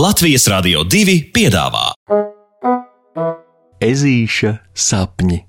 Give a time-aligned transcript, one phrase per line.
[0.00, 1.90] Latvijas Rādio 2 piedāvā
[3.84, 5.40] Ezīša sapņi.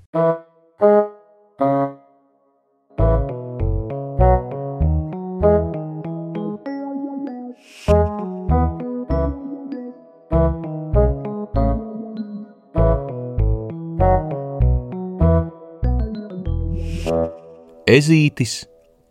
[17.88, 18.58] Ezītis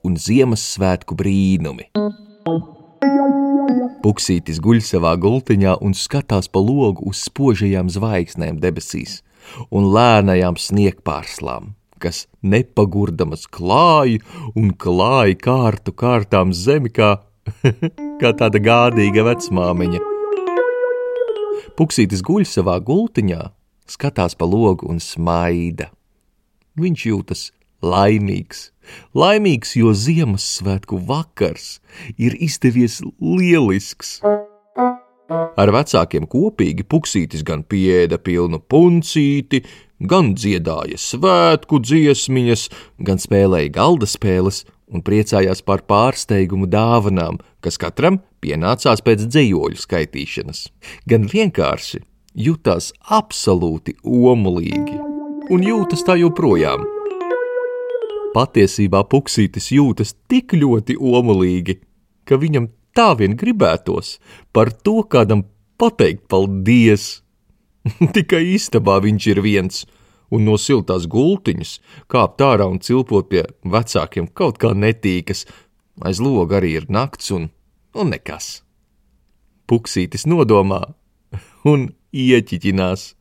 [0.05, 1.89] un Ziemassvētku brīnumi.
[4.01, 9.19] Puksītis guļ savā gultiņā un skatās pa logu uz spožajām zvaigznēm debesīs
[9.69, 14.17] un lēnajām sniegpārslām, kas nepagurdamas klāja
[14.57, 17.11] un klāja kārtu kārtām zemi kā,
[18.21, 20.01] kā tāda gādīga vecmāmiņa.
[21.77, 23.51] Puksītis guļ savā gultiņā,
[23.85, 25.91] skatās pa logu un smaida.
[26.81, 28.69] Viņš jūtas laimīgs.
[29.15, 31.79] Laimīgs, jo Ziemassvētku vakars
[32.17, 34.19] ir izdevies lielisks.
[35.31, 39.63] Ar vecākiem kopīgi puksītis gan pieēda pilnu puncīti,
[40.01, 42.67] gan dziedāja svētku dziesmiņas,
[43.07, 50.65] gan spēlēja galda spēles un priecājās par pārsteigumu dāvanām, kas katram pienācās pēc dzējoļu skaitīšanas.
[51.07, 52.01] Gan vienkārši
[52.35, 54.99] jutās absolūti omulīgi
[55.51, 57.00] un jūtas tā joprojām.
[58.31, 61.81] Patiesībā puksītis jūtas tik ļoti omulīgi,
[62.23, 64.13] ka viņam tā vien gribētos
[64.55, 65.43] par to kādam
[65.75, 67.25] pateikt paldies.
[68.15, 69.81] Tikai istabā viņš ir viens,
[70.31, 71.73] un no siltās gultiņas
[72.13, 75.43] kāpt ārā un cilpot pie vecākiem kaut kā netīkas.
[75.99, 77.49] Aiz loga arī ir nakts un,
[77.99, 78.61] un nekas.
[79.67, 80.85] Puksītis nodomā
[81.73, 83.11] un ieķiķinās.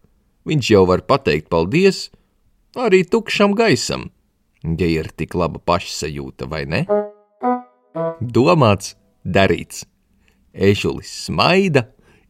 [0.47, 2.07] Viņš jau var pateikt paldies
[2.79, 4.07] arī tukšam gaisam
[4.63, 6.85] ja ir tik laba pašsajūta, vai ne?
[8.21, 8.95] Domāts,
[9.25, 9.85] darīts.
[10.53, 11.87] Ešulis smaida,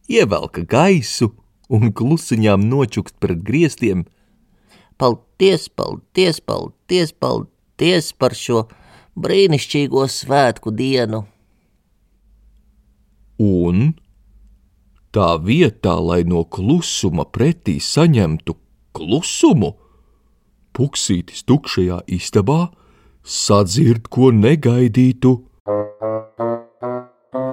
[0.09, 1.31] ievelka gaisu
[1.71, 4.05] un klusiņām nočukst pret griestiem.
[5.01, 8.67] Paldies, paldies, paldies, paldies par šo
[9.17, 11.25] brīnišķīgo svētku dienu!
[13.41, 13.95] Un
[15.11, 18.55] tā vietā, lai no klusuma pretī saņemtu
[18.93, 19.73] klusumu,
[20.71, 22.69] Puksītis tukšajā istabā
[23.23, 25.33] sadzird ko negaidītu.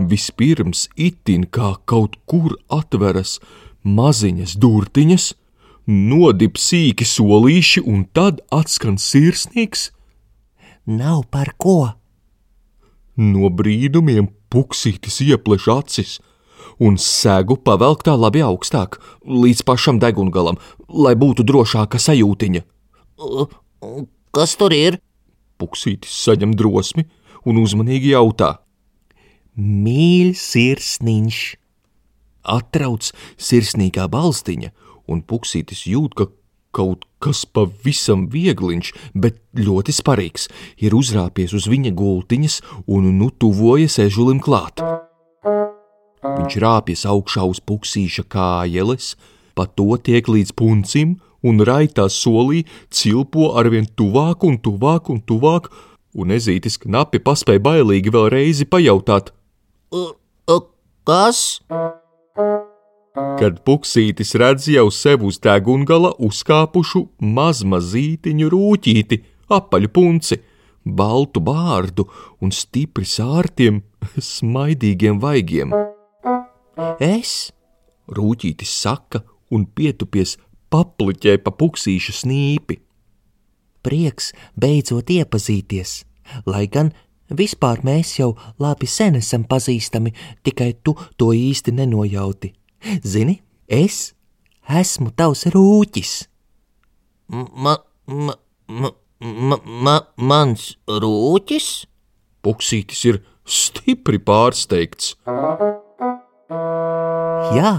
[0.08, 3.38] Vispirms itin kā kaut kur atveras
[3.82, 5.26] maziņas durtiņas,
[5.88, 9.90] nodib sīki solīši un tad atskan sirsnīgs.
[10.86, 11.78] Nav par ko!
[13.18, 16.18] No brīnumiem puksītis iepleš acis
[16.78, 20.58] un segu pavelk tā labi augstāk, līdz pašam degungalam,
[20.88, 22.62] lai būtu drošāka sajūtiņa.
[24.34, 25.00] Kas tur ir?
[25.58, 27.08] Puksītis saņem drosmi
[27.48, 28.58] un uzmanīgi jautā.
[29.58, 31.38] Mīļš sirsniņš!
[32.48, 33.10] Atrauc
[33.42, 34.70] sirsnīgā balstiņa,
[35.10, 36.28] un puksītis jūt, ka
[36.72, 40.46] kaut kas pavisam viegliņš, bet ļoti sparīgs,
[40.78, 44.84] ir uzrāpies uz viņa gultiņas un nu tuvojas ežulim klāt.
[46.22, 49.16] Viņš rāpjas augšā uz puksīša kājeles,
[49.58, 55.68] pa to tiek līdz puncim un raitā solī cilpo arvien tuvāk un tuvāk un tuvāk,
[56.18, 59.32] un ezītis knapi paspēja bailīgi vēl reizi pajautāt:
[61.08, 61.62] Kas?
[63.38, 67.00] Kad puksītis redz jau sev uz degungala uzkāpušu
[67.38, 70.36] mazmazītiņu rūtīti, apaļu punci,
[70.84, 72.04] baltu bārdu
[72.44, 73.80] un stipri sārtiem,
[74.34, 75.72] smaidīgiem vaigiem.
[77.00, 77.54] Es?
[78.12, 80.36] Rūtītis saka un pietupies
[80.72, 82.78] papliķē pa puksīša snīpi.
[83.84, 86.02] Prieks beidzot iepazīties,
[86.46, 86.92] lai gan
[87.30, 90.14] vispār mēs jau labi sen esam pazīstami,
[90.44, 92.52] tikai tu to īsti nenojauti.
[93.04, 94.12] Zini, es
[94.68, 96.14] esmu tavs rūķis.
[97.28, 97.76] Ma,
[98.06, 98.34] ma,
[98.68, 98.90] ma,
[99.20, 101.68] ma, ma, mans rūķis?
[102.44, 105.16] Puksītis ir stipri pārsteigts.
[107.56, 107.72] Jā,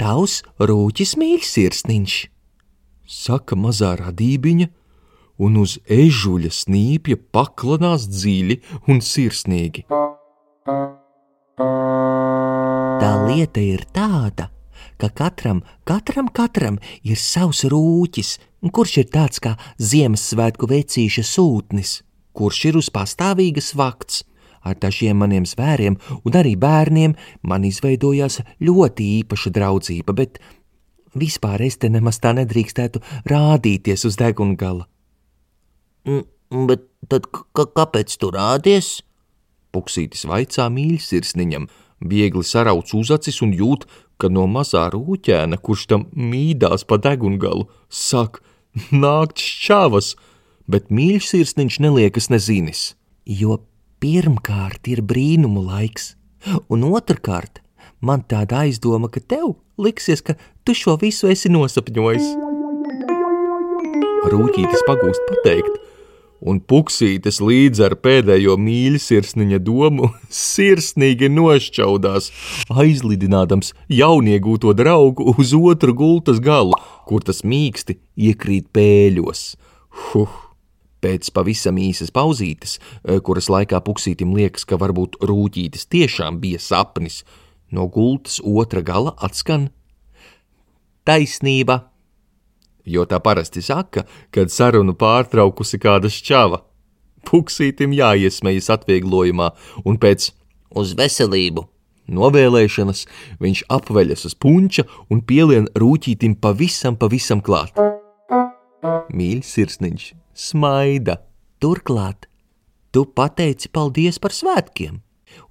[0.00, 2.12] Tavs rūķis mīļsirsniņš,
[3.04, 4.68] saka mazā radībiņa,
[5.44, 8.56] un uz ežuļa snīpja paklanās dziļi
[8.88, 9.84] un sirsnīgi.
[13.00, 14.48] Tā lieta ir tāda,
[14.96, 18.38] ka katram, katram, katram ir savs rūķis,
[18.72, 21.98] kurš ir tāds kā Ziemassvētku vecīša sūtnis,
[22.32, 24.24] kurš ir uz pastāvīgas vakts
[24.60, 30.40] Ar dažiem maniem zvēriem un arī bērniem man izveidojās ļoti īpaša draudzība, bet
[31.16, 34.88] vispār es te nemaz tā nedrīkstētu rādīties uz deguna gala.
[36.04, 39.00] Mm, bet tad kāpēc tu rādies?
[39.70, 41.68] Puksītis vaicā mīļsirsniņam,
[42.00, 43.84] Viegli sarauc uzacis un jūt,
[44.20, 48.40] ka no mazā rūķēna, kurš tam mīdās pa degungalu, sāk
[49.04, 50.14] nākt šķavas,
[50.70, 52.82] bet mīļš sirsniņš neliekas nezinis.
[53.26, 53.60] Jo
[54.00, 56.14] pirmkārt ir brīnumu laiks,
[56.72, 57.60] un otrkārt
[58.00, 62.32] man tāda aizdoma, ka tev liksies, ka tu šo visu esi nosapņojis.
[64.30, 65.78] Rūķītis pagūst pateikt,
[66.40, 70.10] un puksītes līdz ar pēdējo mīļsirsniņa domu
[70.42, 72.30] sirsnīgi nošķaudās,
[72.72, 76.76] aizlidinādams jauniegūto draugu uz otru gultas galu,
[77.08, 78.00] kur tas mīksti
[78.30, 79.50] iekrīt pēļos.
[80.10, 80.49] Huh!
[81.00, 87.24] Pēc pavisam īsas pauzītes, eh, kuras laikā puksītim liekas, ka varbūt rūtītis tiešām bija sapnis,
[87.70, 89.70] no gultas otra gala atskan
[91.06, 91.90] taisnība
[92.84, 94.04] jo tā parasti saka,
[94.34, 96.62] kad sarunu pārtraukusi kāda šķava.
[97.28, 99.50] Puksītim jāiesmējas atvieglojumā,
[99.84, 100.30] un pēc
[100.80, 101.66] uz veselību
[102.10, 103.04] novēlēšanas
[103.42, 107.76] viņš apveļas uz punča un pielien rūtītim pavisam, pavisam klāt.
[109.12, 111.20] Mīļš sirsniņš, smaida!
[111.60, 112.24] Turklāt,
[112.88, 115.02] tu pateici paldies par svētkiem,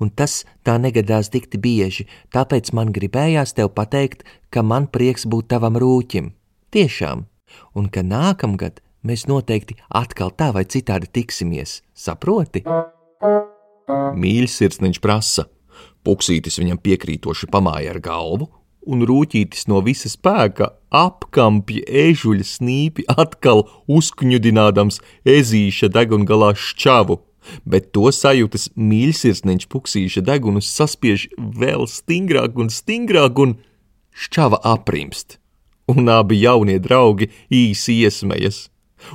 [0.01, 5.51] un tas tā negadās dikti bieži, tāpēc man gribējās tev pateikt, ka man prieks būt
[5.53, 6.31] tavam rūķim.
[6.73, 7.27] Tiešām,
[7.77, 12.65] un ka nākamgad mēs noteikti atkal tā vai citādi tiksimies, saproti?
[13.89, 15.45] Mīļš sirsniņš prasa,
[16.05, 18.49] puksītis viņam piekrītoši pamāja ar galvu,
[18.89, 24.99] un rūtītis no visa spēka apkampja ežuļa snīpi atkal uzkņudinādams
[25.37, 27.19] ezīša degungalā šķavu,
[27.65, 33.55] bet to sajūtas mīļsirsniņš puksīša degunus saspiež vēl stingrāk un stingrāk un
[34.13, 35.37] šķava aprimst.
[35.89, 38.67] Un abi jaunie draugi īsi iesmējas,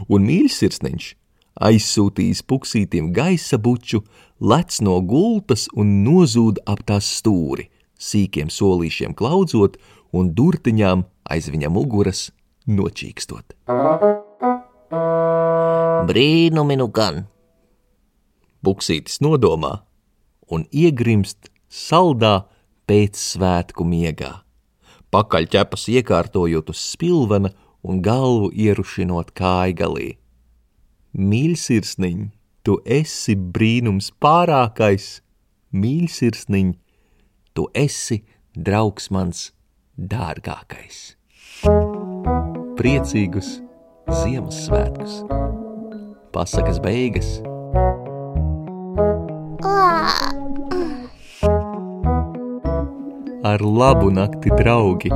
[0.09, 1.13] un mīļsirsniņš
[1.55, 4.03] aizsūtījis puksītiem gaisa buču,
[4.41, 7.69] lec no gultas un nozūd ap tās stūri,
[8.05, 9.79] sīkiem solīšiem klaudzot
[10.15, 11.05] un durtiņām
[11.35, 12.29] aiz viņa muguras
[12.69, 13.57] nočīkstot.
[16.09, 17.25] Brīnumi nu gan!
[18.65, 19.75] Buksītis nodomā
[20.53, 22.45] un iegrimst saldā
[22.89, 24.45] pēc svētku miegā
[25.15, 27.53] pakaļķepas iekārtojot uz spilvena
[27.87, 30.15] un galvu ierušinot kājgalī.
[31.15, 32.25] Mīļsirsniņ,
[32.67, 35.21] tu esi brīnums pārākais,
[35.71, 36.73] mīļsirsniņ,
[37.55, 38.23] tu esi
[38.55, 39.51] draugs mans
[39.97, 41.15] dārgākais.
[42.79, 43.61] Priecīgus
[44.11, 45.23] Ziemassvētkus!
[46.35, 47.39] Pasakas beigas!
[53.45, 55.11] ar labu nakti, draugi!